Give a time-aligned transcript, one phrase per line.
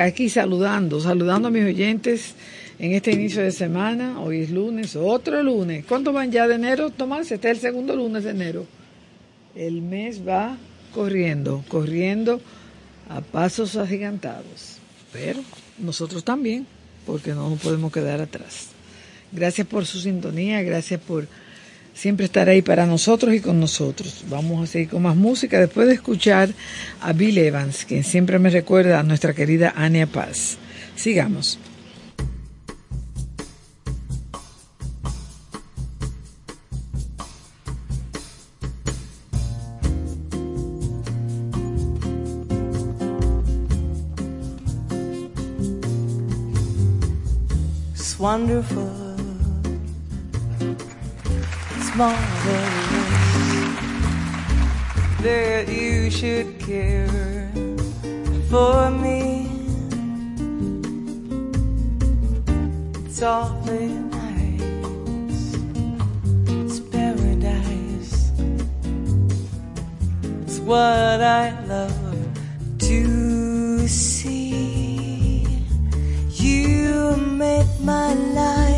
[0.00, 2.34] Aquí, saludando, saludando a mis oyentes
[2.80, 4.20] en este inicio de semana.
[4.20, 5.84] Hoy es lunes, otro lunes.
[5.86, 7.30] ¿Cuánto van ya de enero, Tomás?
[7.30, 8.66] Este es el segundo lunes de enero.
[9.54, 10.56] El mes va
[10.92, 12.40] corriendo, corriendo
[13.08, 14.78] a pasos agigantados.
[15.12, 15.40] Pero
[15.78, 16.66] nosotros también,
[17.06, 18.70] porque no nos podemos quedar atrás.
[19.30, 21.28] Gracias por su sintonía, gracias por
[21.94, 24.24] siempre estar ahí para nosotros y con nosotros.
[24.28, 26.50] Vamos a seguir con más música después de escuchar
[27.00, 30.58] a Bill Evans, quien siempre me recuerda a nuestra querida Ania Paz.
[30.96, 31.58] Sigamos.
[48.24, 49.03] wonderful
[51.96, 52.74] marvelous
[55.22, 57.48] that you should care
[58.50, 59.48] for me.
[63.04, 65.54] It's awfully nice.
[66.48, 68.32] It's paradise.
[70.42, 72.28] It's what I love
[72.80, 75.46] to see.
[76.32, 78.73] You make my life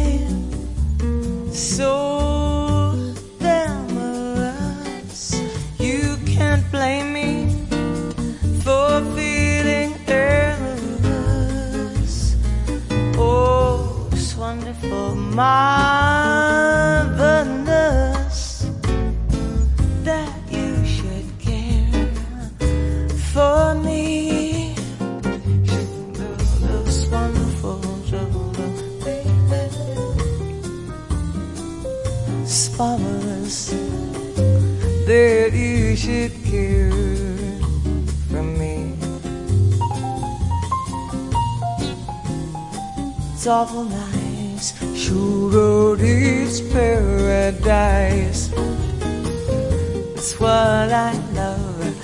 [15.37, 17.21] marvelous
[20.03, 22.09] that you should care
[23.35, 24.75] for me.
[26.15, 27.83] This wonderful.
[32.43, 33.59] It's marvelous
[35.07, 36.91] that you should care
[38.31, 38.95] for me.
[43.35, 44.16] It's awful nice
[45.09, 48.51] who wrote its paradise?
[50.17, 51.95] It's what I love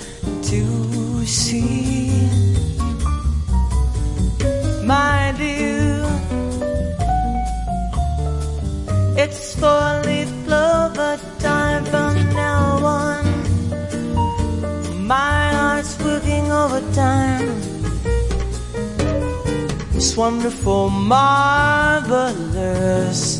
[0.43, 2.29] to see.
[4.85, 6.05] My dear,
[9.17, 13.25] it's four leaf clover time from now on.
[15.05, 17.49] My heart's working overtime.
[19.93, 23.32] It's wonderful, marvelous precious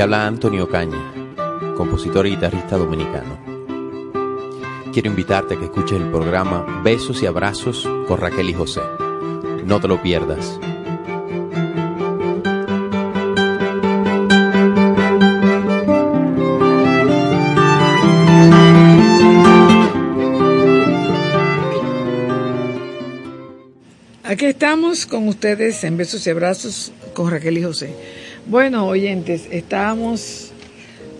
[0.00, 1.12] Te habla Antonio Caña,
[1.76, 3.38] compositor y guitarrista dominicano.
[4.94, 8.80] Quiero invitarte a que escuches el programa Besos y Abrazos con Raquel y José.
[9.66, 10.58] No te lo pierdas.
[24.24, 28.19] Aquí estamos con ustedes en Besos y Abrazos con Raquel y José.
[28.50, 30.50] Bueno, oyentes, estamos,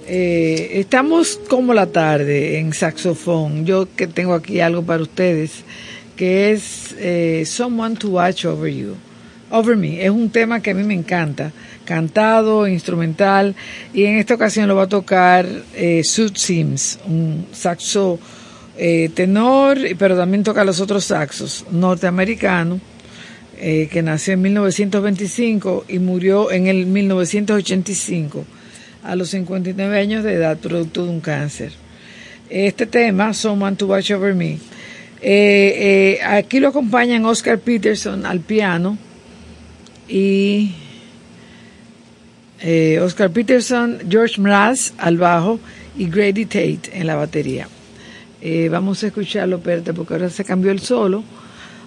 [0.09, 3.65] eh, estamos como la tarde en saxofón.
[3.65, 5.63] Yo que tengo aquí algo para ustedes,
[6.17, 8.97] que es eh, Someone to Watch Over You.
[9.49, 10.05] Over Me.
[10.05, 11.53] Es un tema que a mí me encanta.
[11.85, 13.55] Cantado, instrumental.
[13.95, 18.19] Y en esta ocasión lo va a tocar eh, Sud Sims, un saxo
[18.77, 22.81] eh, tenor, pero también toca los otros saxos, norteamericano
[23.63, 28.47] eh, que nació en 1925 y murió en el 1985
[29.05, 31.71] a los 59 años de edad producto de un cáncer.
[32.49, 34.59] Este tema, Someone to Watch Over Me, eh,
[35.21, 38.97] eh, aquí lo acompañan Oscar Peterson al piano
[40.09, 40.73] y
[43.03, 45.61] Oscar Peterson, George Mraz al bajo
[45.99, 47.69] y Grady Tate en la batería.
[48.71, 51.23] vamos a escucharlo, espérate, porque ahora se cambió el solo.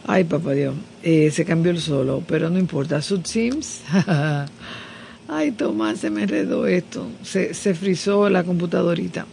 [0.05, 0.75] Ay, papá Dios.
[1.03, 3.01] Eh, se cambió el solo, pero no importa.
[3.01, 3.81] Sud Sims.
[5.27, 7.07] Ay, Tomás, se me enredó esto.
[7.23, 9.25] Se, se frizó la computadorita.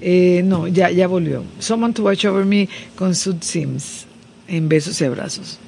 [0.00, 1.42] Eh, no, ya, ya volvió.
[1.58, 4.06] Someone to Watch Over Me con Sud Sims.
[4.46, 5.58] En besos y abrazos.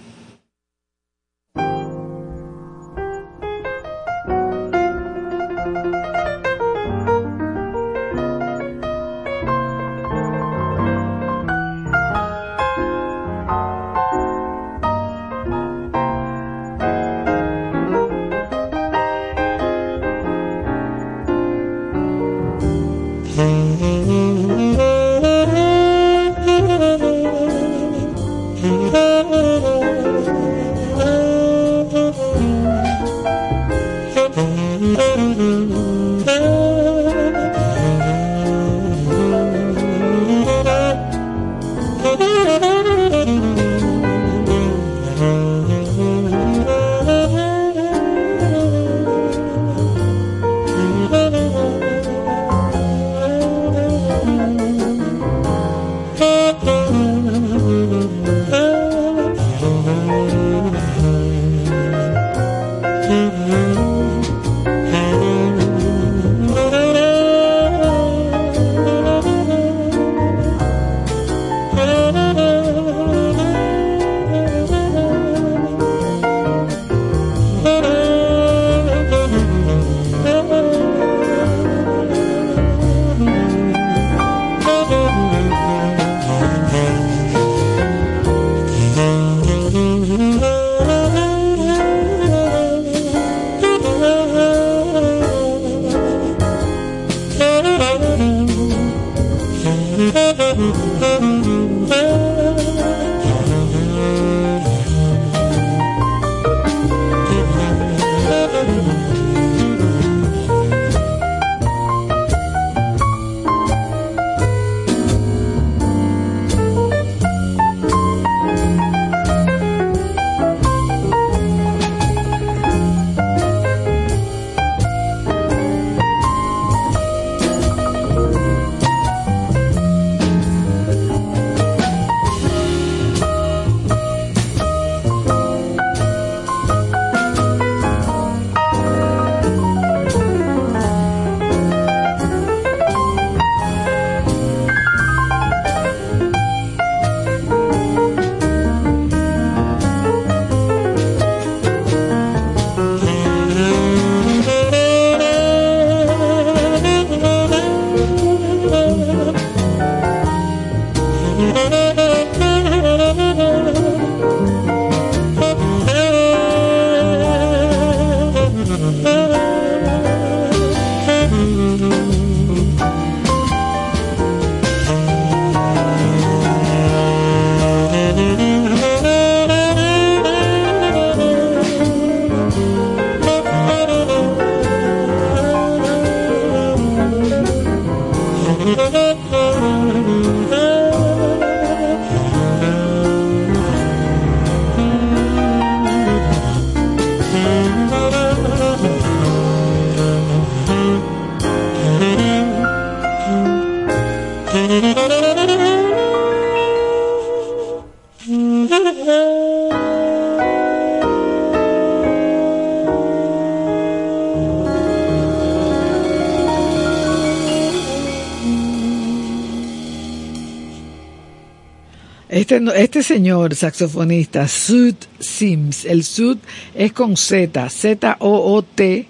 [222.44, 226.36] Este, este señor saxofonista, Sud Sims, el Sud
[226.74, 229.06] es con Z, Z-O-O-T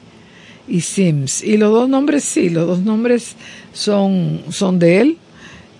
[0.68, 1.42] y Sims.
[1.42, 3.34] Y los dos nombres sí, los dos nombres
[3.72, 5.18] son, son de él.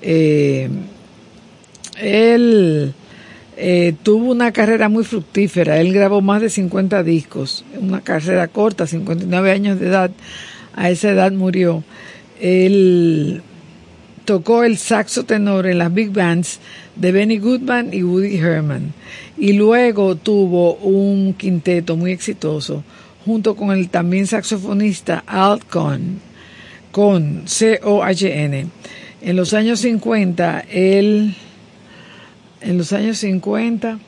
[0.02, 0.68] Eh,
[2.00, 2.92] él
[3.56, 8.88] eh, tuvo una carrera muy fructífera, él grabó más de 50 discos, una carrera corta,
[8.88, 10.10] 59 años de edad,
[10.74, 11.84] a esa edad murió.
[12.40, 13.42] Él
[14.24, 16.60] tocó el saxo tenor en las big bands
[16.96, 18.92] de Benny Goodman y Woody Herman
[19.36, 22.82] y luego tuvo un quinteto muy exitoso
[23.24, 26.20] junto con el también saxofonista Al Cohn,
[26.92, 28.66] con C-O-H-N.
[29.22, 31.34] En los años 50, él,
[32.60, 33.98] en los años 50,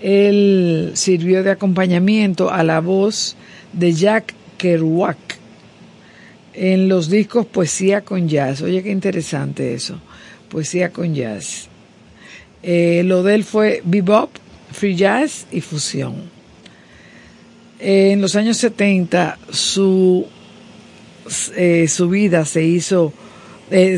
[0.00, 3.36] él sirvió de acompañamiento a la voz
[3.72, 5.16] de Jack Kerouac
[6.54, 8.62] en los discos Poesía con Jazz.
[8.62, 10.00] Oye, qué interesante eso.
[10.48, 11.68] Poesía con Jazz.
[12.62, 14.30] Eh, lo de él fue bebop,
[14.72, 16.14] free jazz y fusión.
[17.78, 20.26] Eh, en los años 70 su,
[21.56, 23.12] eh, su vida se hizo,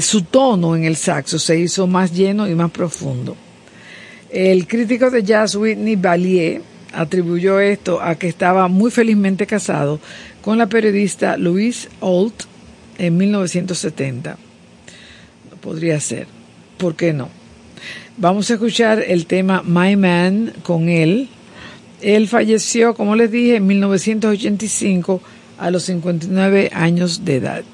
[0.01, 3.37] su tono en el saxo se hizo más lleno y más profundo.
[4.31, 6.63] El crítico de jazz Whitney Valier
[6.93, 10.01] atribuyó esto a que estaba muy felizmente casado
[10.43, 12.45] con la periodista Louise Holt
[12.99, 14.39] en 1970.
[15.61, 16.27] Podría ser,
[16.79, 17.29] ¿por qué no?
[18.17, 21.29] Vamos a escuchar el tema My Man con él.
[22.01, 25.21] Él falleció, como les dije, en 1985
[25.59, 27.65] a los 59 años de edad.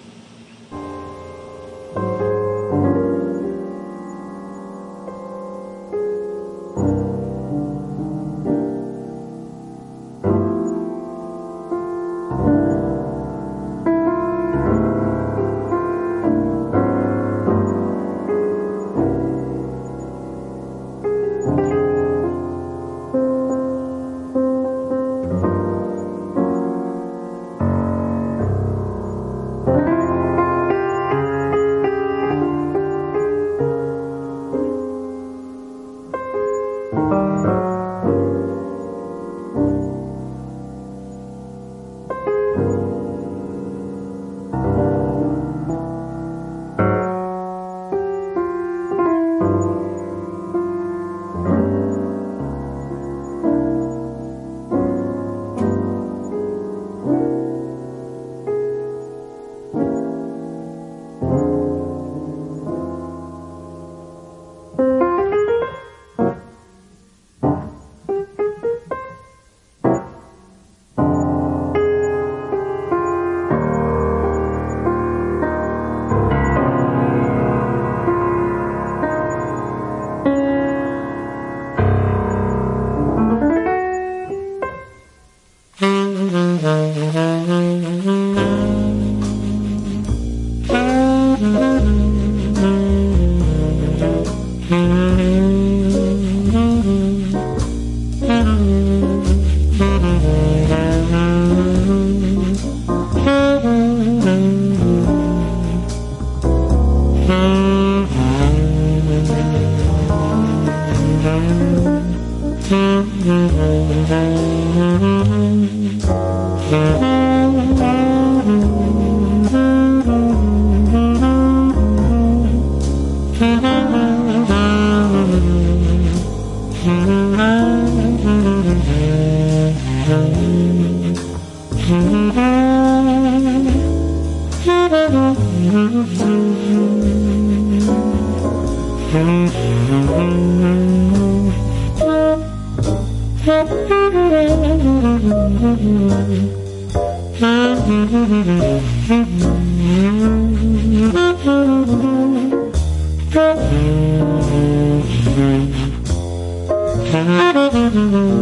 [157.92, 158.41] Mm-hmm.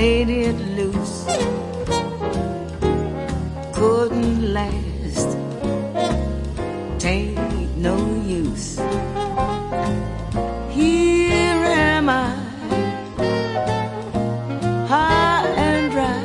[0.00, 1.16] made it loose.
[3.78, 5.28] Couldn't last.
[7.02, 7.96] Tain't no
[8.40, 8.68] use.
[10.76, 12.28] Here am I,
[14.92, 16.22] high and dry.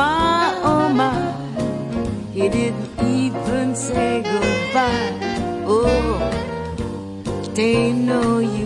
[0.00, 1.18] My oh my,
[2.36, 5.10] he didn't even say goodbye.
[5.66, 6.20] Oh,
[7.56, 8.63] tain't no use.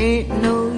[0.00, 0.69] Soy Iván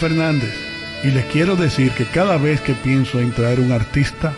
[0.00, 0.54] Fernández
[1.04, 4.32] y les quiero decir que cada vez que pienso en traer un artista,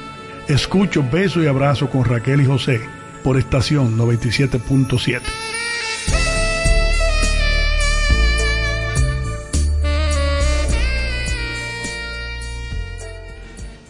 [0.49, 2.81] escucho Beso y Abrazo con Raquel y José
[3.23, 5.21] por estación 97.7.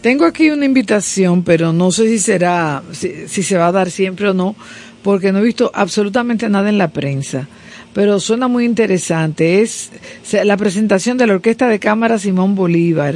[0.01, 3.89] Tengo aquí una invitación, pero no sé si será, si, si, se va a dar
[3.89, 4.55] siempre o no,
[5.01, 7.47] porque no he visto absolutamente nada en la prensa
[7.93, 9.61] pero suena muy interesante.
[9.61, 9.91] Es
[10.31, 13.15] la presentación de la Orquesta de Cámara Simón Bolívar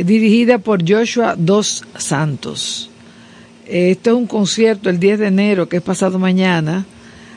[0.00, 2.90] dirigida por Joshua Dos Santos.
[3.66, 6.86] Este es un concierto el 10 de enero, que es pasado mañana,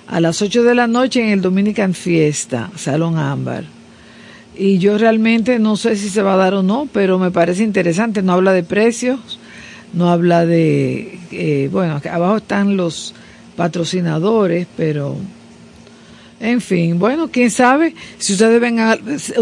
[0.08, 3.66] a las 8 de la noche en el Dominican Fiesta, Salón Ámbar.
[4.58, 7.64] Y yo realmente no sé si se va a dar o no, pero me parece
[7.64, 8.22] interesante.
[8.22, 9.40] No habla de precios,
[9.94, 11.20] no habla de...
[11.32, 13.14] Eh, bueno, abajo están los
[13.58, 15.18] patrocinadores, pero
[16.40, 18.78] en fin, bueno, quién sabe, si ustedes ven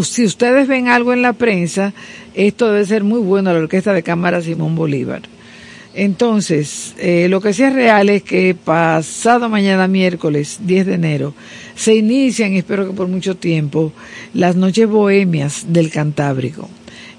[0.04, 1.94] si ustedes ven algo en la prensa,
[2.34, 5.22] esto debe ser muy bueno a la Orquesta de Cámara Simón Bolívar.
[5.96, 11.34] Entonces, eh, lo que sí es real es que pasado mañana miércoles 10 de enero
[11.76, 13.94] se inician, espero que por mucho tiempo,
[14.34, 16.68] las noches bohemias del Cantábrico.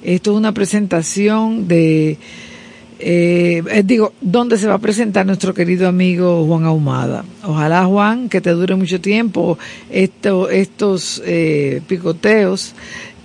[0.03, 2.19] Esto es una presentación de
[3.07, 7.23] eh, eh, digo, ¿dónde se va a presentar nuestro querido amigo Juan Ahumada?
[7.43, 9.59] Ojalá, Juan, que te dure mucho tiempo
[9.91, 12.73] esto, estos eh, picoteos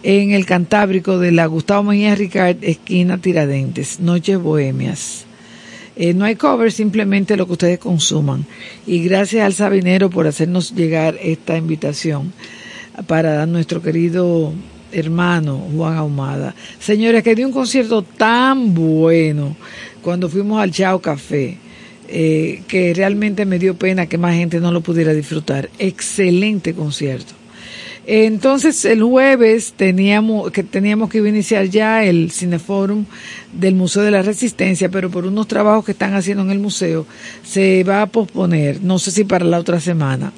[0.03, 5.25] en el Cantábrico de la Gustavo Mejía Ricard, esquina Tiradentes, Noches Bohemias.
[5.95, 8.45] Eh, no hay cover, simplemente lo que ustedes consuman.
[8.85, 12.33] Y gracias al Sabinero por hacernos llegar esta invitación
[13.07, 14.51] para nuestro querido
[14.91, 16.55] hermano Juan Ahumada.
[16.79, 19.55] Señores, que dio un concierto tan bueno
[20.01, 21.57] cuando fuimos al Chao Café,
[22.07, 25.69] eh, que realmente me dio pena que más gente no lo pudiera disfrutar.
[25.79, 27.39] Excelente concierto.
[28.11, 33.05] Entonces el jueves teníamos que teníamos que iniciar ya el Cineforum
[33.53, 37.05] del Museo de la Resistencia, pero por unos trabajos que están haciendo en el museo
[37.43, 40.33] se va a posponer, no sé si para la otra semana.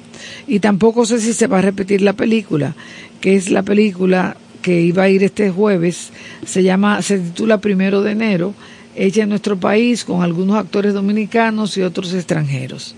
[0.46, 2.74] Y tampoco sé si se va a repetir la película,
[3.22, 6.10] que es la película que iba a ir este jueves,
[6.46, 8.54] se llama, se titula Primero de enero,
[8.94, 12.94] hecha en nuestro país con algunos actores dominicanos y otros extranjeros.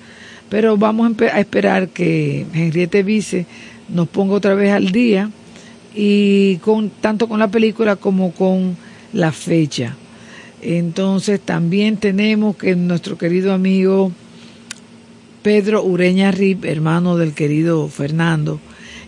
[0.49, 3.47] Pero vamos a esperar que Henriette Vice
[3.89, 5.31] nos ponga otra vez al día
[5.95, 8.77] y con tanto con la película como con
[9.13, 9.97] la fecha.
[10.63, 14.13] Entonces también tenemos que nuestro querido amigo
[15.43, 18.61] Pedro Ureña Rip, hermano del querido Fernando,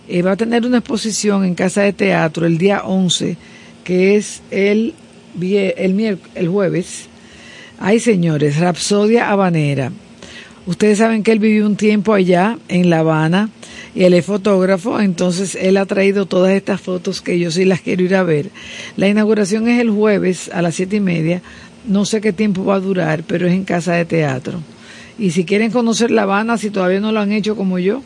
[0.09, 3.37] eh, va a tener una exposición en Casa de Teatro el día 11,
[3.85, 4.95] que es el,
[5.41, 7.09] el, el jueves.
[7.79, 9.93] Ay, señores, Rapsodia Habanera.
[10.67, 13.51] Ustedes saben que él vivió un tiempo allá en La Habana
[13.95, 17.81] y él es fotógrafo, entonces él ha traído todas estas fotos que yo sí las
[17.81, 18.51] quiero ir a ver.
[18.97, 21.41] La inauguración es el jueves a las siete y media.
[21.87, 24.61] No sé qué tiempo va a durar, pero es en Casa de Teatro.
[25.19, 28.03] Y si quieren conocer La Habana, si todavía no lo han hecho como yo,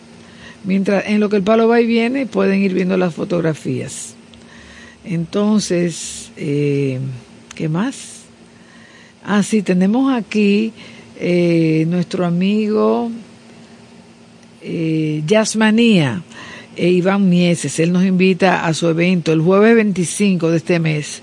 [0.64, 4.14] Mientras en lo que el palo va y viene, pueden ir viendo las fotografías.
[5.04, 6.98] Entonces, eh,
[7.54, 8.22] ¿qué más?
[9.24, 10.72] Ah, sí, tenemos aquí
[11.18, 13.10] eh, nuestro amigo
[14.62, 15.22] eh,
[16.76, 17.78] eh, Iván Mieses.
[17.78, 21.22] Él nos invita a su evento el jueves 25 de este mes.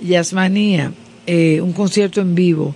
[0.00, 0.92] Yasmanía,
[1.26, 2.74] eh, un concierto en vivo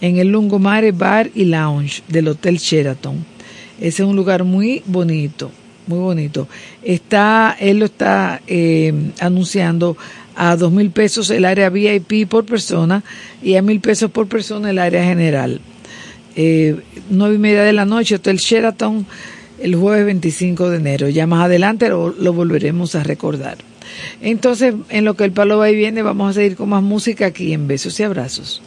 [0.00, 3.37] en el Lungomare Bar y Lounge del Hotel Sheraton
[3.80, 5.50] ese es un lugar muy bonito,
[5.86, 6.48] muy bonito.
[6.82, 9.96] Está, él lo está eh, anunciando
[10.34, 13.02] a dos mil pesos el área VIP por persona
[13.42, 15.60] y a mil pesos por persona el área general.
[16.36, 16.76] Eh,
[17.10, 19.06] nueve y media de la noche, Hotel Sheraton,
[19.60, 21.08] el jueves 25 de enero.
[21.08, 23.58] Ya más adelante lo, lo, volveremos a recordar.
[24.20, 27.26] Entonces, en lo que el palo va y viene, vamos a seguir con más música
[27.26, 28.62] aquí en Besos y Abrazos.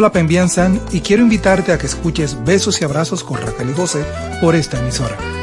[0.00, 4.02] habla Pembian San y quiero invitarte a que escuches Besos y Abrazos con Raquel y
[4.40, 5.39] por esta emisora.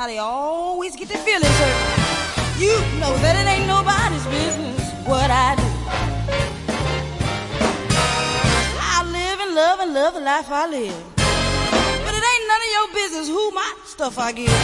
[0.00, 2.58] how they always get their feelings hurt.
[2.58, 5.68] You know that it ain't nobody's business what I do.
[8.80, 11.04] I live and love and love the life I live.
[11.16, 14.59] But it ain't none of your business who my stuff I give.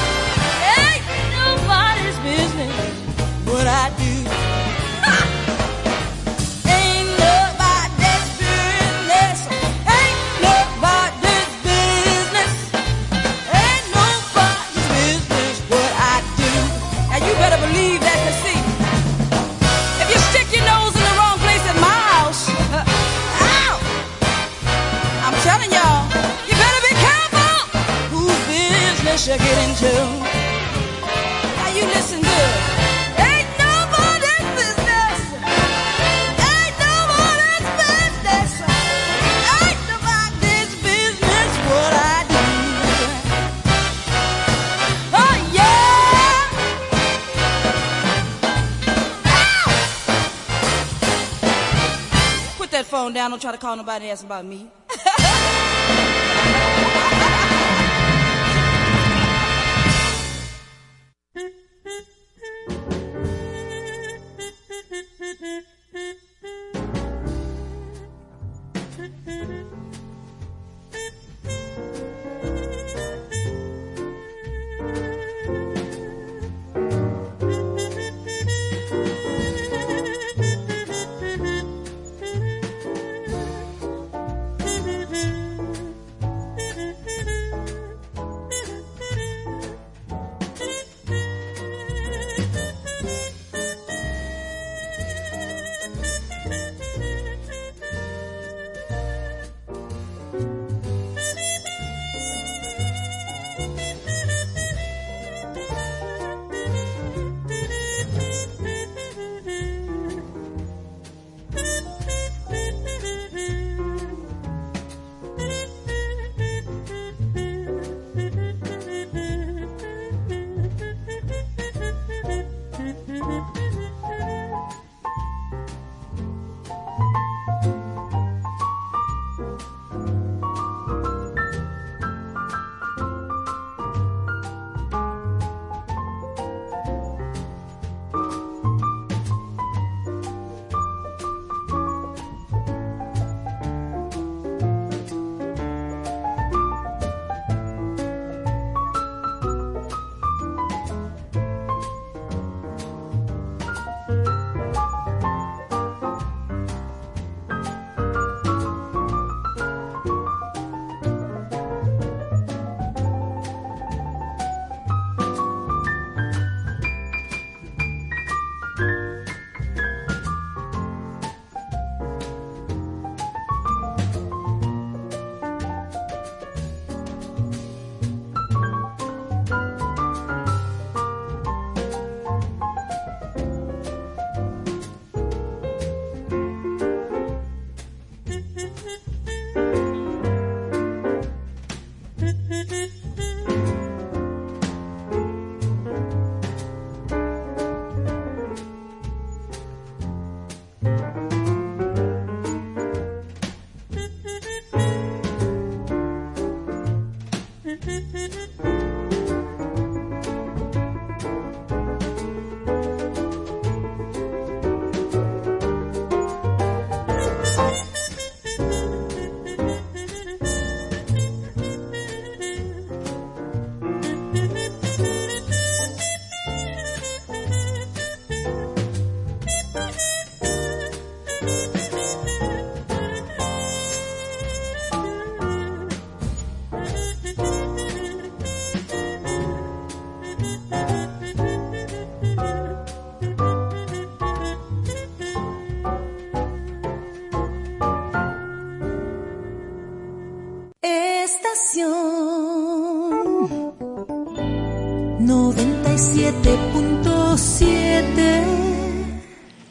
[53.57, 54.71] To call nobody and ask about me.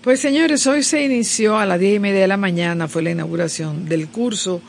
[0.06, 3.10] Pues señores, hoy se inició a las diez y media de la mañana, fue la
[3.10, 4.62] inauguración del curso,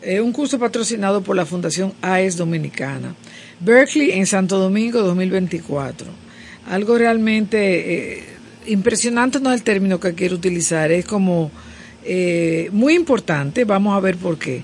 [0.00, 3.14] eh, un curso patrocinado por la Fundación AES Dominicana.
[3.60, 6.06] Berkeley en Santo Domingo 2024.
[6.70, 8.24] Algo realmente eh,
[8.66, 11.50] impresionante no es el término que quiero utilizar, es como
[12.02, 14.62] eh, muy importante, vamos a ver por qué.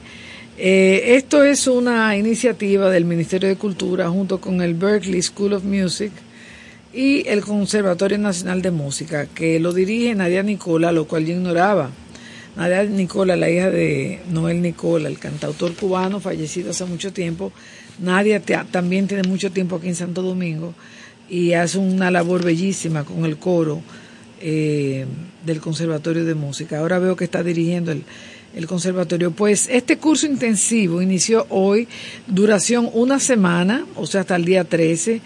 [0.56, 5.64] Eh, esto es una iniciativa del Ministerio de Cultura junto con el Berkeley School of
[5.64, 6.12] Music
[6.94, 11.90] y el Conservatorio Nacional de Música, que lo dirige Nadia Nicola, lo cual yo ignoraba.
[12.56, 17.52] Nadia Nicola, la hija de Noel Nicola, el cantautor cubano fallecido hace mucho tiempo.
[17.98, 18.40] Nadia
[18.70, 20.72] también tiene mucho tiempo aquí en Santo Domingo
[21.28, 23.82] y hace una labor bellísima con el coro
[24.40, 25.04] eh,
[25.44, 26.78] del Conservatorio de Música.
[26.78, 28.04] Ahora veo que está dirigiendo el,
[28.68, 29.32] conservatorio.
[29.32, 31.88] Pues este curso intensivo inició hoy,
[32.28, 35.20] duración una semana, o sea, hasta el día 13.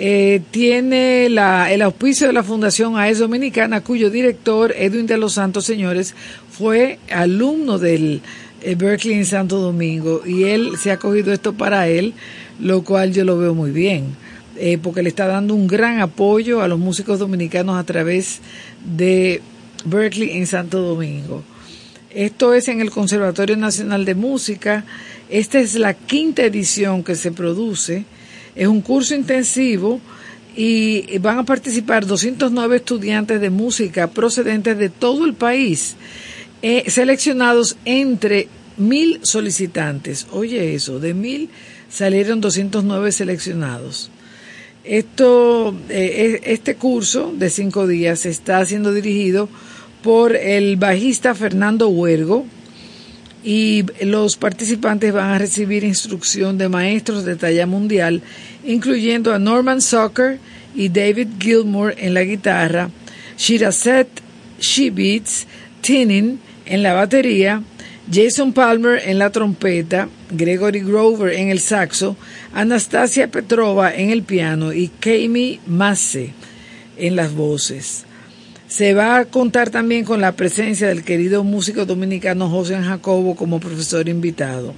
[0.00, 5.32] Eh, tiene la, el auspicio de la Fundación AES Dominicana, cuyo director, Edwin de los
[5.32, 6.14] Santos Señores,
[6.52, 8.22] fue alumno del
[8.62, 12.14] eh, Berkeley en Santo Domingo y él se ha cogido esto para él,
[12.60, 14.14] lo cual yo lo veo muy bien,
[14.56, 18.38] eh, porque le está dando un gran apoyo a los músicos dominicanos a través
[18.96, 19.42] de
[19.84, 21.42] Berkeley en Santo Domingo.
[22.10, 24.84] Esto es en el Conservatorio Nacional de Música.
[25.28, 28.04] Esta es la quinta edición que se produce.
[28.58, 30.00] Es un curso intensivo
[30.54, 35.96] y van a participar 209 estudiantes de música procedentes de todo el país.
[36.62, 40.26] eh, seleccionados entre mil solicitantes.
[40.32, 41.50] Oye eso, de mil
[41.88, 44.10] salieron 209 seleccionados.
[44.84, 49.48] Esto, eh, este curso de cinco días está siendo dirigido
[50.02, 52.46] por el bajista Fernando Huergo
[53.44, 58.22] y los participantes van a recibir instrucción de maestros de talla mundial,
[58.64, 60.38] incluyendo a Norman Soccer
[60.74, 62.90] y David Gilmour en la guitarra,
[63.36, 64.08] Shiraset
[64.60, 65.46] Shibitz
[65.80, 67.62] Tinin en la batería,
[68.10, 72.16] Jason Palmer en la trompeta, Gregory Grover en el saxo,
[72.54, 76.32] Anastasia Petrova en el piano y Kami Masse
[76.96, 78.04] en las voces.
[78.66, 83.60] Se va a contar también con la presencia del querido músico dominicano José Jacobo como
[83.60, 84.74] profesor invitado.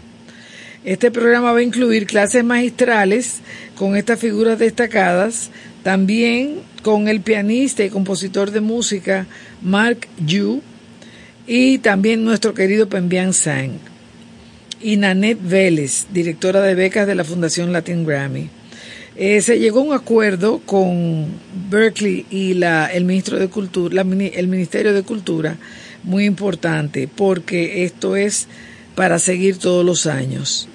[0.85, 3.40] Este programa va a incluir clases magistrales
[3.77, 5.51] con estas figuras destacadas,
[5.82, 9.27] también con el pianista y compositor de música
[9.61, 10.62] Mark Yu,
[11.47, 13.73] y también nuestro querido Pembian Sang
[14.81, 18.48] y Nanette Vélez, directora de becas de la Fundación Latin Grammy.
[19.16, 21.27] Eh, se llegó a un acuerdo con
[21.69, 25.59] Berkeley y la, el ministro de Cultura, el Ministerio de Cultura,
[26.05, 28.48] muy importante, porque esto es
[28.94, 30.68] para seguir todos los años.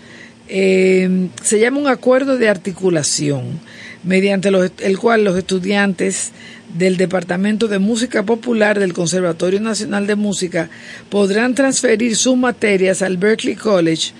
[0.48, 3.60] Eh, se llama un acuerdo de articulación,
[4.04, 6.32] mediante el cual los estudiantes
[6.78, 10.70] del Departamento de Música Popular del Conservatorio Nacional de Música
[11.10, 14.12] podrán transferir sus materias al Berkeley College,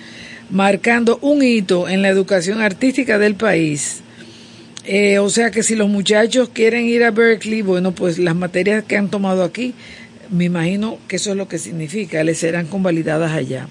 [0.50, 4.00] marcando un hito en la educación artística del país.
[4.84, 8.84] Eh, o sea que si los muchachos quieren ir a Berkeley, bueno, pues las materias
[8.84, 9.74] que han tomado aquí,
[10.30, 13.68] me imagino que eso es lo que significa, les serán convalidadas allá.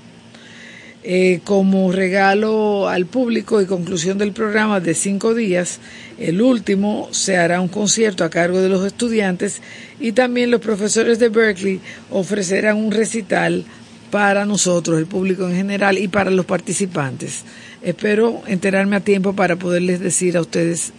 [1.07, 5.79] Eh, como regalo al público y conclusión del programa de cinco días,
[6.17, 9.61] el último se hará un concierto a cargo de los estudiantes
[9.99, 11.79] y también los profesores de Berkeley
[12.09, 13.65] ofrecerán un recital
[14.09, 17.43] para nosotros, el público en general y para los participantes.
[17.83, 20.91] Espero enterarme a tiempo para poderles decir a ustedes,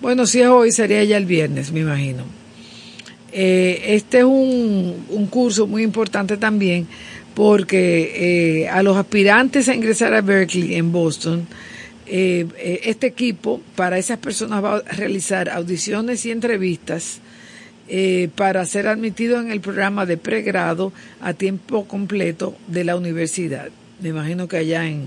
[0.00, 2.22] bueno, si es hoy, sería ya el viernes, me imagino.
[3.32, 6.86] Eh, este es un, un curso muy importante también
[7.38, 11.46] porque eh, a los aspirantes a ingresar a Berkeley en Boston,
[12.04, 17.20] eh, eh, este equipo para esas personas va a realizar audiciones y entrevistas
[18.34, 23.68] para ser admitido en el programa de pregrado a tiempo completo de la universidad.
[24.00, 25.04] Me imagino que allá en,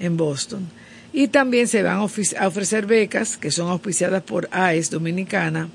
[0.00, 0.68] en Boston.
[1.12, 5.68] Y también se van a, ofrecer becas que son auspiciadas por AES Dominicana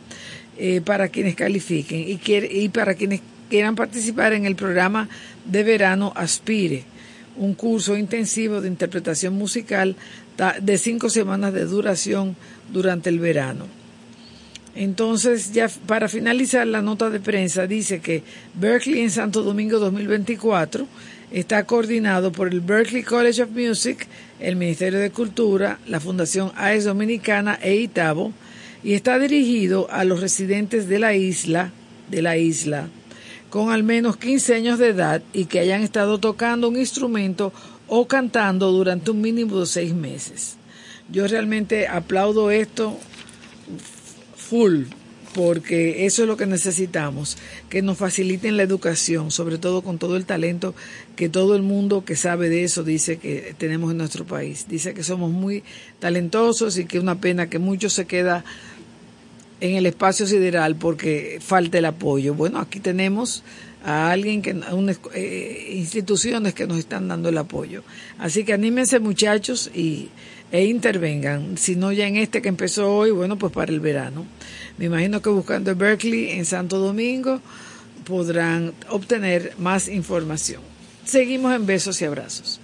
[0.85, 2.19] para quienes califiquen y,
[2.49, 5.09] y para quienes quieran participar en el programa
[5.45, 6.83] de verano Aspire,
[7.35, 9.95] un curso intensivo de interpretación musical
[10.61, 12.35] de cinco semanas de duración
[12.71, 13.65] durante el verano.
[14.75, 18.21] Entonces, ya para finalizar la nota de prensa, dice que
[18.53, 20.87] Berkeley en Santo Domingo 2024
[21.31, 24.07] está coordinado por el Berkeley College of Music,
[24.39, 28.31] el Ministerio de Cultura, la Fundación AES Dominicana e ITABO,
[28.83, 31.71] y está dirigido a los residentes de la isla,
[32.11, 32.87] de la isla,
[33.49, 37.53] con al menos 15 años de edad y que hayan estado tocando un instrumento
[37.87, 40.57] o cantando durante un mínimo de seis meses.
[41.09, 42.97] Yo realmente aplaudo esto
[44.35, 44.83] full
[45.33, 47.37] porque eso es lo que necesitamos,
[47.69, 50.73] que nos faciliten la educación, sobre todo con todo el talento
[51.15, 54.65] que todo el mundo que sabe de eso dice que tenemos en nuestro país.
[54.67, 55.63] Dice que somos muy
[55.99, 58.45] talentosos y que es una pena que mucho se queda
[59.61, 62.33] en el espacio sideral porque falta el apoyo.
[62.33, 63.43] Bueno, aquí tenemos
[63.83, 64.73] a alguien que a
[65.13, 67.83] eh, instituciones que nos están dando el apoyo.
[68.19, 70.09] Así que anímense muchachos y
[70.51, 74.25] e intervengan, si no ya en este que empezó hoy, bueno, pues para el verano.
[74.77, 77.41] Me imagino que buscando Berkeley en Santo Domingo
[78.05, 80.61] podrán obtener más información.
[81.03, 82.61] Seguimos en besos y abrazos.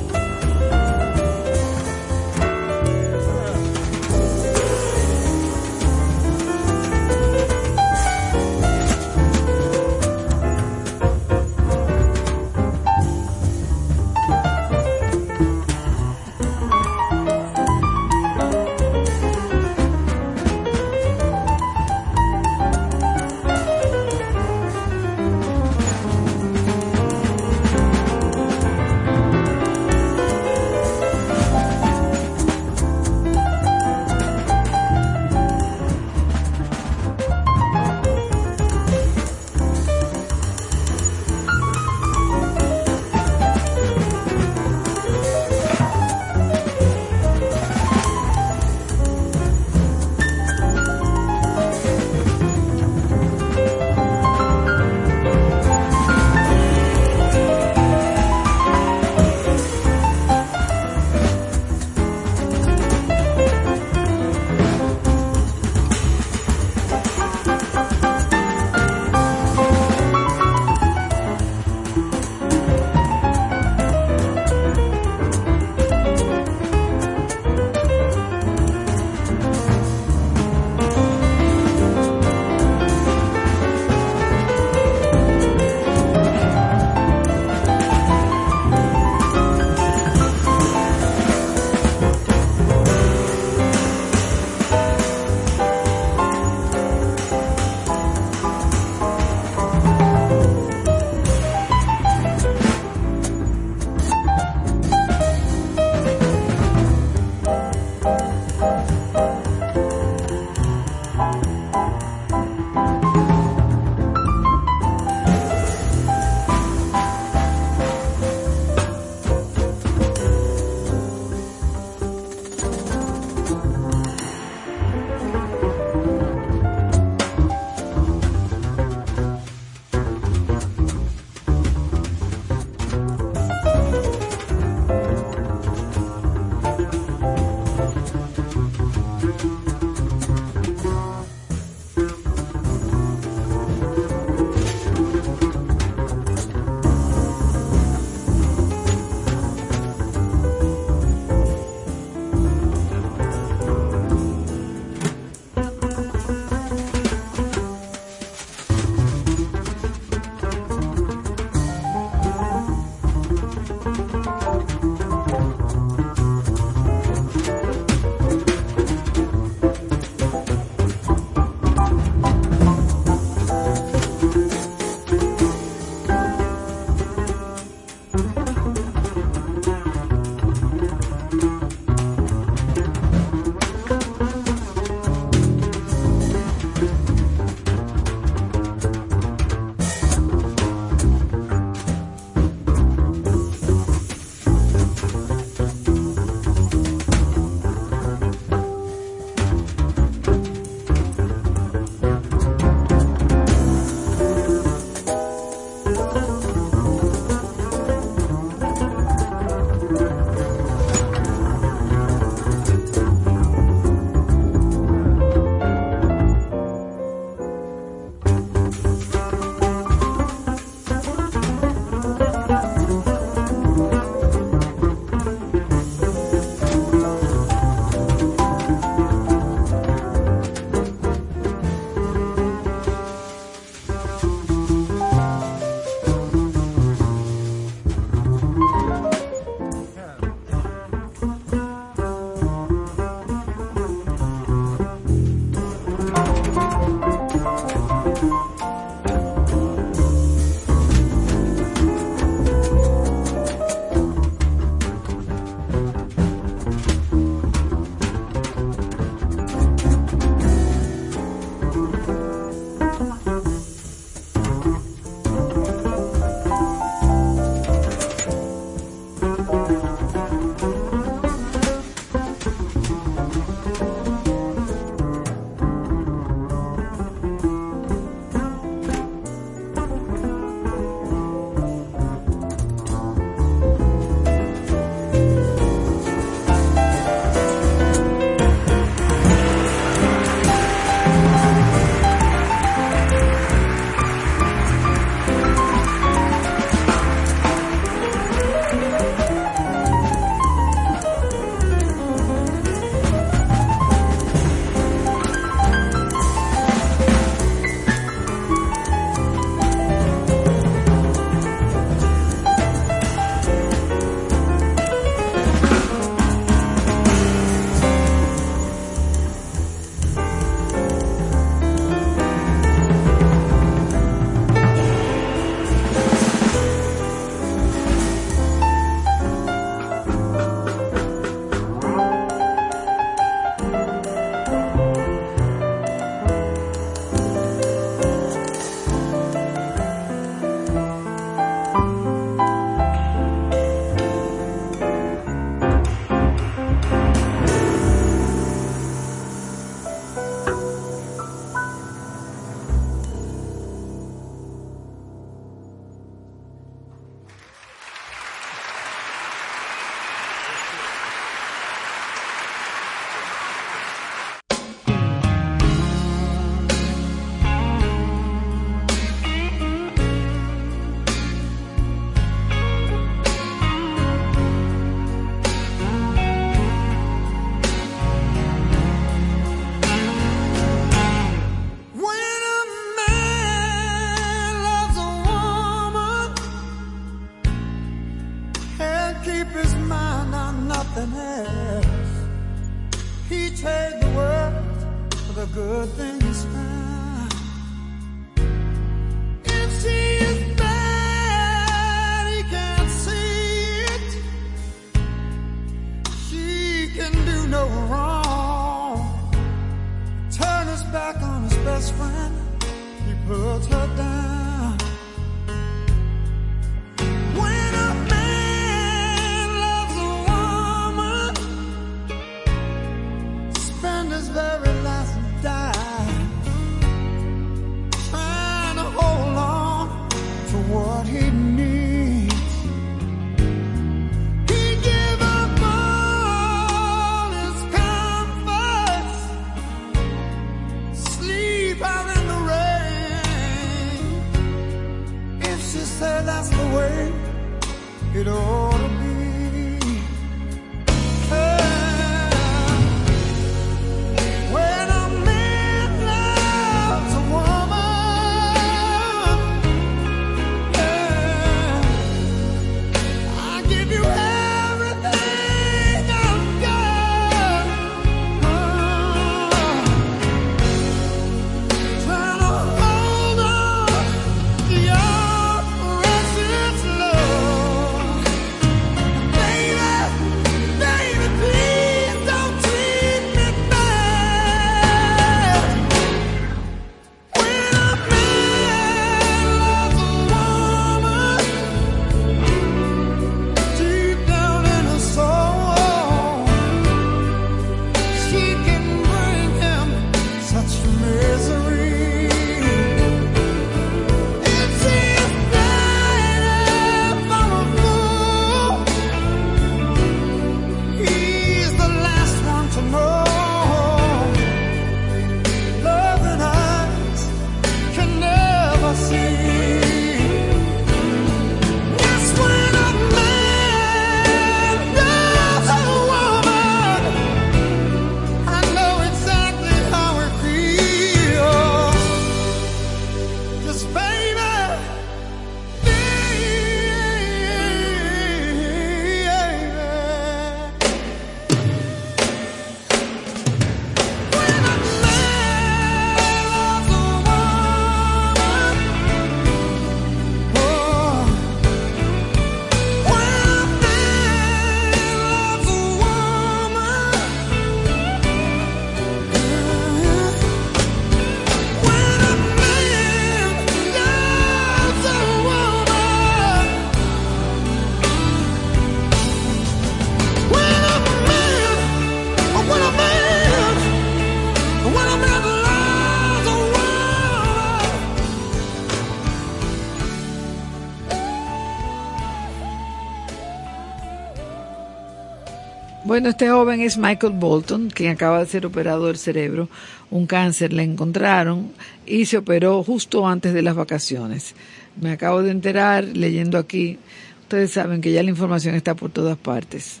[586.06, 589.68] Bueno, este joven es Michael Bolton, quien acaba de ser operado del cerebro.
[590.08, 591.72] Un cáncer le encontraron
[592.06, 594.54] y se operó justo antes de las vacaciones.
[595.00, 597.00] Me acabo de enterar leyendo aquí.
[597.42, 600.00] Ustedes saben que ya la información está por todas partes.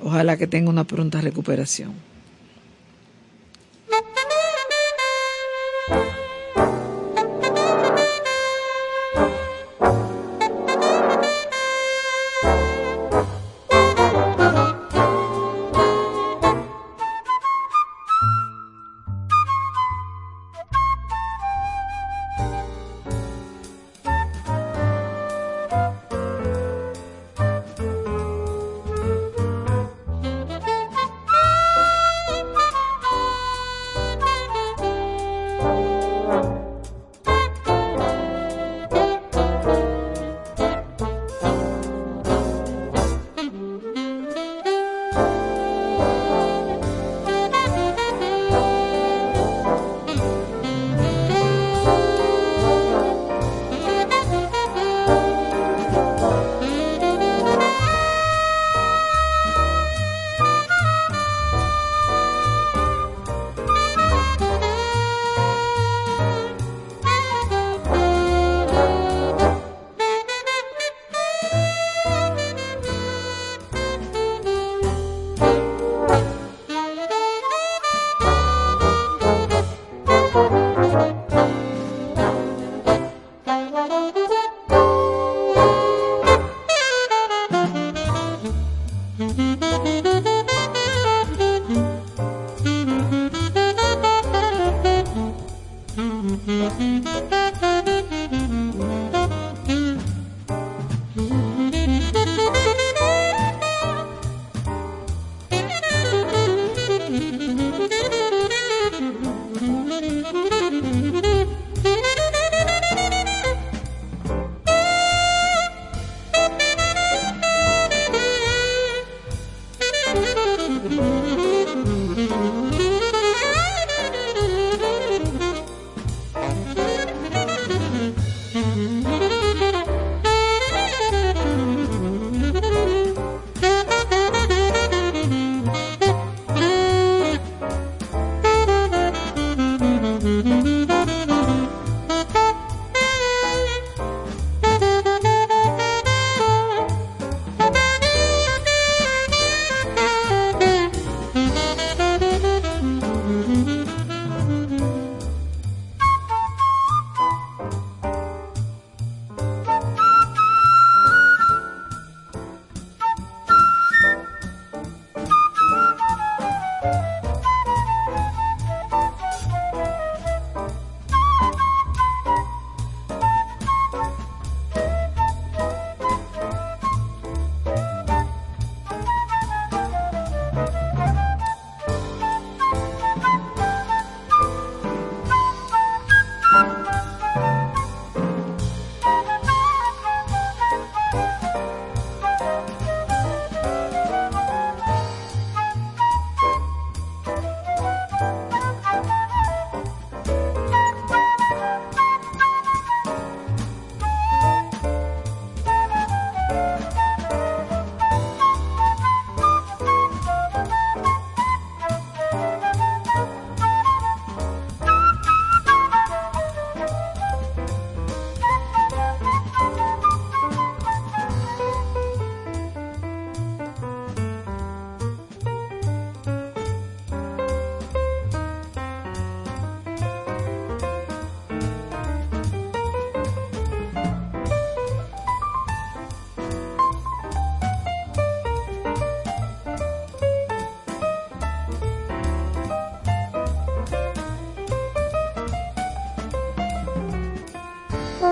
[0.00, 1.92] Ojalá que tenga una pronta recuperación.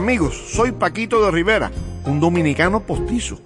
[0.00, 1.70] amigos, soy Paquito de Rivera,
[2.06, 3.38] un dominicano postizo,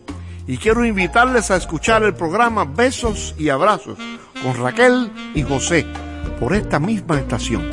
[0.47, 3.99] y quiero invitarles a escuchar el programa Besos y Abrazos
[4.41, 5.85] con Raquel y José
[6.39, 7.69] por esta misma estación.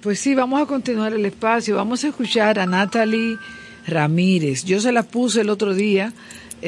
[0.00, 1.76] Pues sí, vamos a continuar el espacio.
[1.76, 3.36] Vamos a escuchar a Natalie
[3.86, 4.64] Ramírez.
[4.64, 6.14] Yo se la puse el otro día.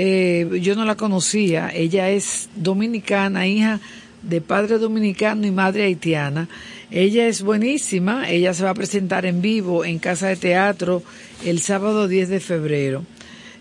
[0.00, 1.70] Eh, yo no la conocía.
[1.74, 3.80] Ella es dominicana, hija
[4.22, 6.48] de padre dominicano y madre haitiana.
[6.92, 8.30] Ella es buenísima.
[8.30, 11.02] Ella se va a presentar en vivo en Casa de Teatro
[11.44, 13.02] el sábado 10 de febrero.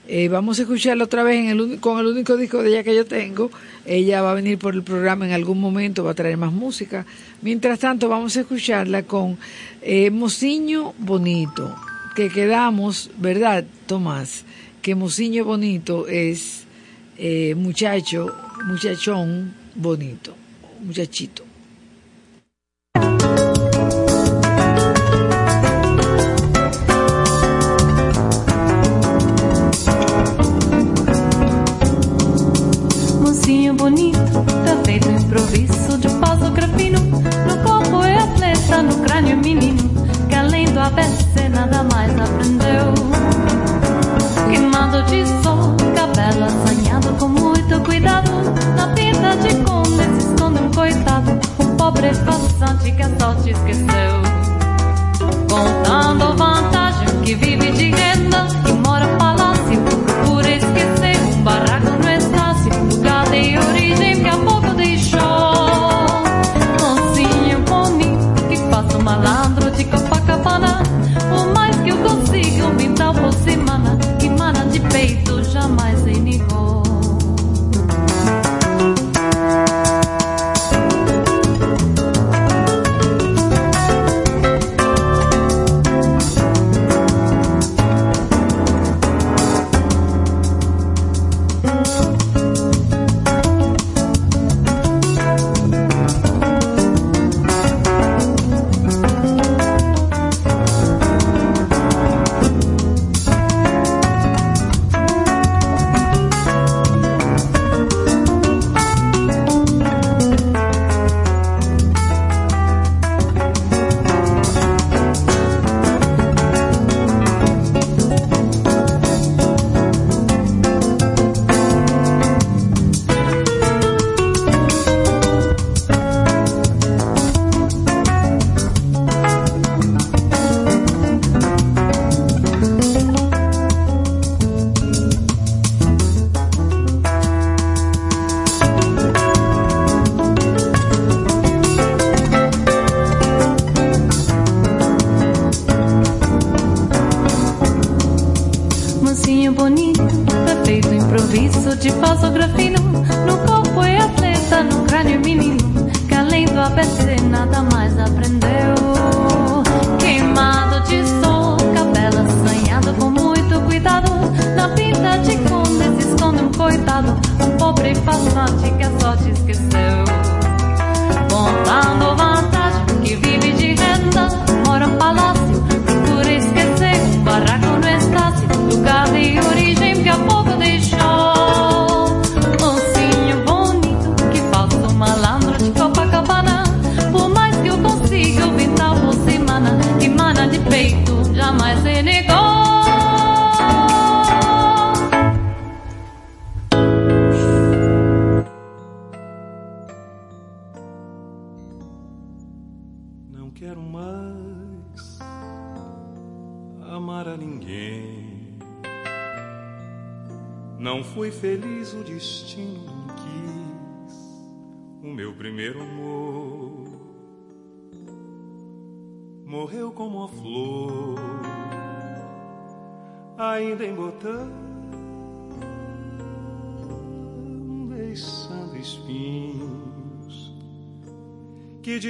[0.08, 2.96] Eh, vamos a escucharla otra vez en el, con el único disco de ella que
[2.96, 3.50] yo tengo.
[3.88, 7.08] Ella va a venir por el programa en algún momento, va a traer más música.
[7.42, 9.40] Mientras tanto, vamos a escucharla con
[9.82, 11.76] eh, Mociño Bonito,
[12.16, 14.46] que quedamos, ¿verdad, Tomás?
[14.88, 16.64] Que Mociño Bonito es
[17.18, 18.34] eh, muchacho,
[18.70, 20.34] muchachón bonito,
[20.82, 21.44] muchachito.
[33.20, 34.18] Mocinho bonito,
[34.64, 37.00] tá feito improviso de passo grafino.
[37.46, 39.84] No corpo é atleta, no crânio menino,
[40.30, 43.17] que além do ABC nada mais aprendeu.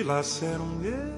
[0.07, 1.16] laceram eu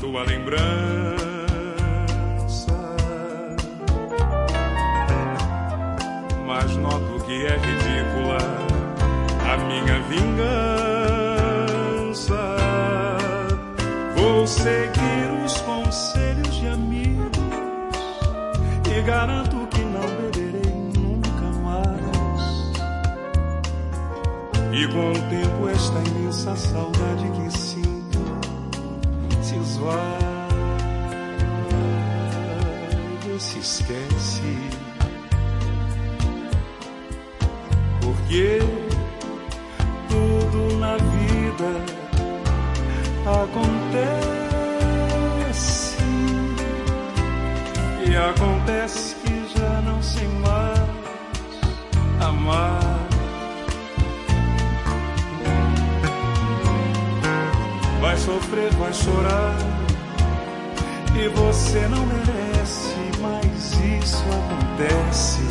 [0.00, 1.14] tua lembrança.
[6.54, 8.38] mas noto que é ridícula
[9.50, 10.34] a minha vingança.
[14.16, 17.38] Vou seguir os conselhos de amigos
[18.96, 22.72] e garanto que não beberei nunca mais.
[24.72, 27.73] E com o tempo esta imensa saudade que sinto
[29.74, 30.18] esvai,
[33.38, 34.74] se esquece.
[38.00, 38.58] porque
[40.08, 41.70] tudo na vida
[43.42, 44.84] acontece
[48.06, 50.80] e acontece que já não sei mais
[52.20, 52.83] amar.
[58.24, 59.56] Sofrer, vai chorar
[61.14, 65.42] e você não merece, mas isso acontece.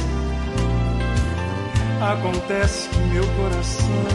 [2.01, 4.05] Acontece que meu coração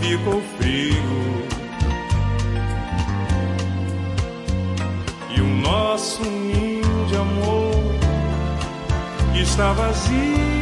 [0.00, 1.48] ficou frio
[5.36, 7.74] e o nosso ninho de amor
[9.34, 10.58] está vazio.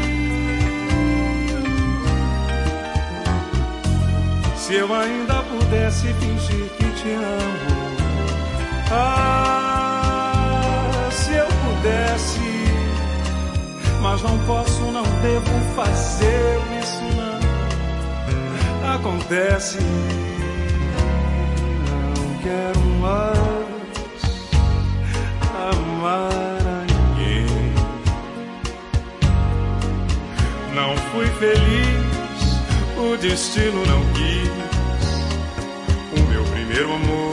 [4.57, 7.97] Se eu ainda pudesse fingir que te amo,
[8.93, 10.11] ah,
[11.11, 12.41] se eu pudesse
[14.01, 17.41] mas não posso, não devo fazer isso não.
[18.95, 19.79] Acontece,
[22.17, 23.27] não quero mais
[25.73, 27.47] amar a ninguém.
[30.73, 32.61] Não fui feliz,
[32.97, 34.66] o destino não quis
[36.77, 37.26] первому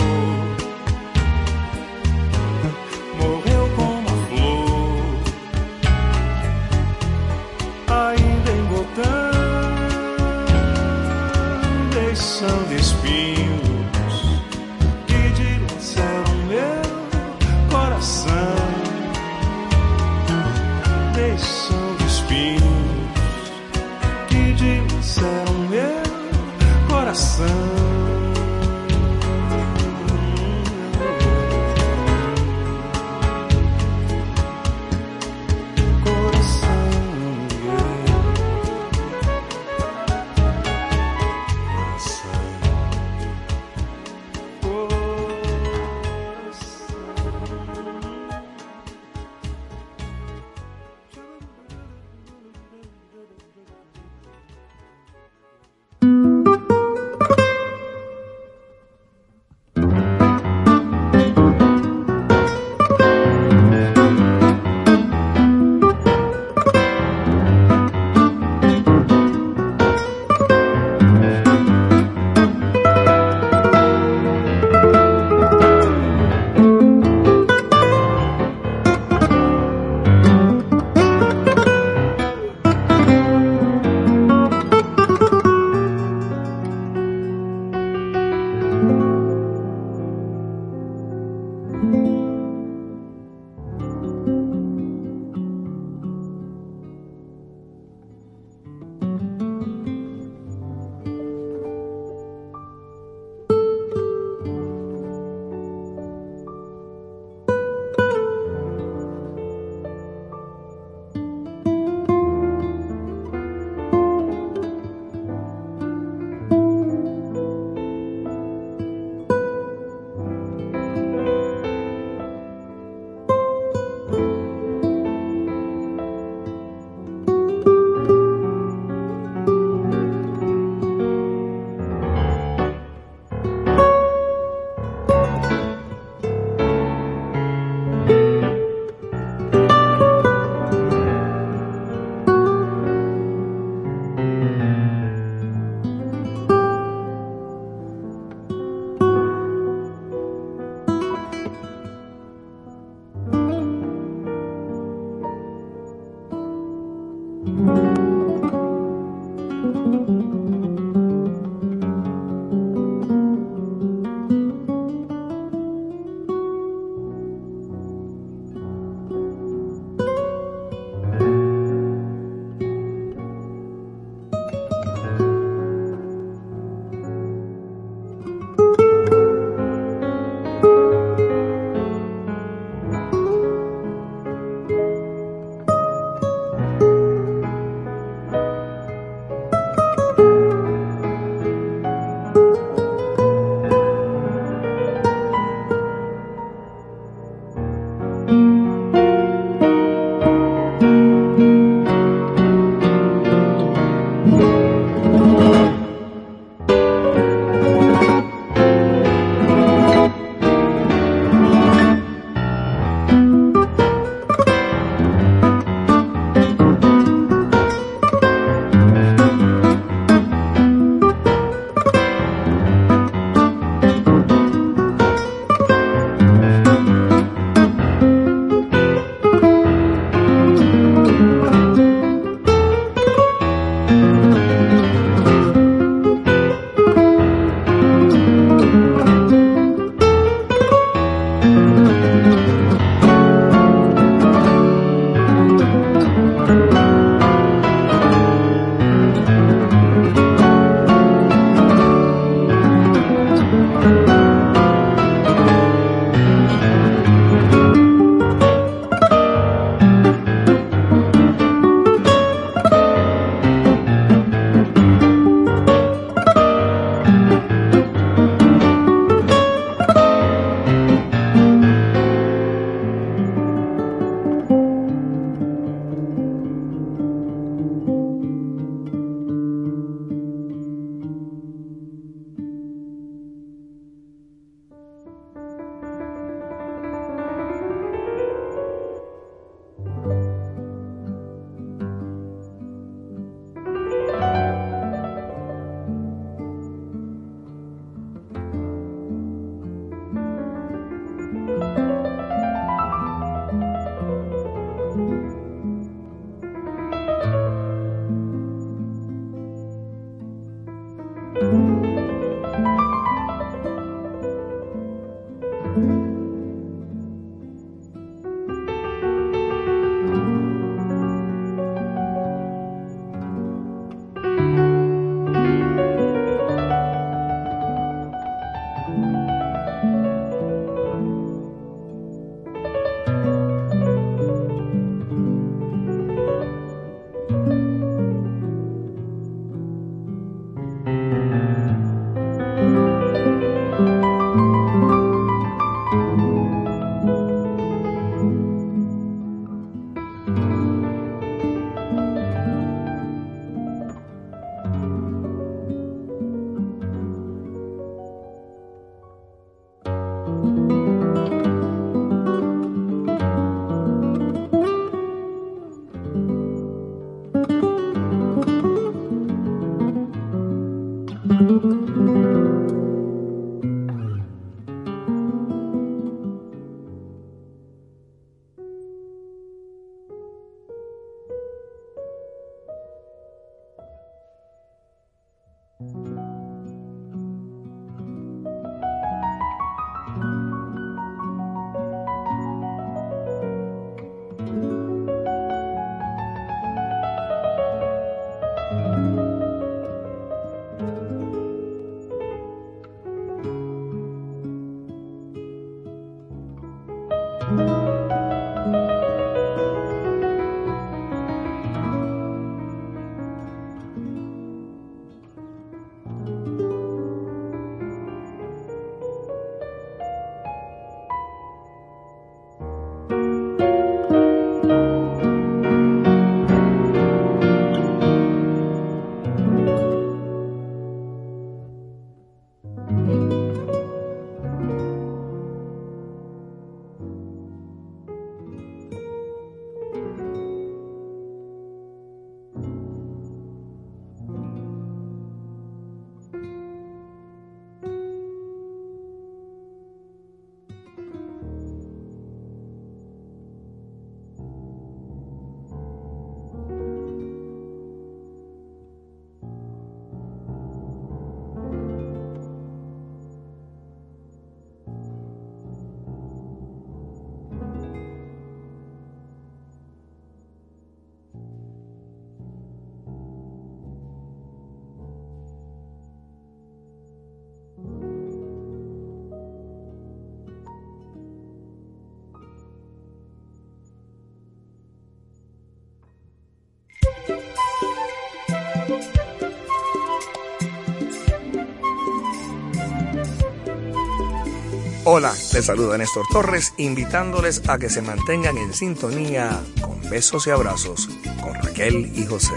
[495.15, 500.49] Hola, les saluda Néstor Torres, invitándoles a que se mantengan en sintonía con besos y
[500.49, 501.07] abrazos
[501.39, 502.55] con Raquel y José.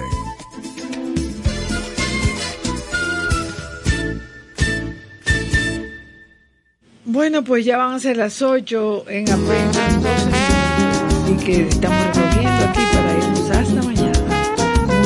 [7.04, 12.64] Bueno, pues ya van a ser las 8 en apenas 12 y que estamos recogiendo
[12.70, 14.18] aquí para irnos hasta mañana.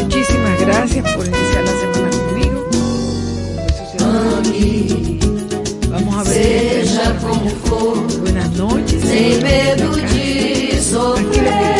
[0.01, 2.71] Muchísimas gracias por iniciar la semana conmigo.
[5.91, 6.80] Vamos a ver.
[7.01, 9.01] Seja como for, Buenas noches.
[9.03, 11.80] sem medo de sofrer.